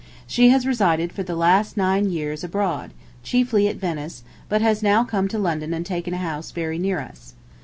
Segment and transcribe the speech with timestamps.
[0.25, 2.89] She has resided for the last nine years abroad,
[3.21, 6.99] chiefly at Venice, but has now come to London and taken a house very near
[6.99, 7.35] us.